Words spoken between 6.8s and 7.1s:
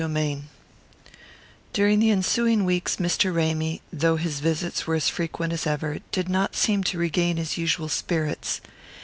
to